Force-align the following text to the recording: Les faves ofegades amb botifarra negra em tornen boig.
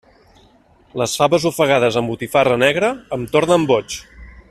Les 1.01 1.13
faves 1.19 1.45
ofegades 1.51 1.99
amb 2.01 2.13
botifarra 2.13 2.57
negra 2.67 2.91
em 3.19 3.29
tornen 3.37 3.69
boig. 3.75 4.01